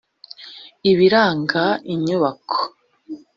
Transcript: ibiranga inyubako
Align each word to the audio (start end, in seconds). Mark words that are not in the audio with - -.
ibiranga 0.91 1.63
inyubako 1.93 2.57